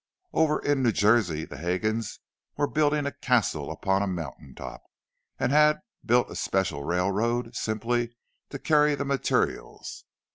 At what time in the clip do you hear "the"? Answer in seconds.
1.45-1.57, 8.95-9.05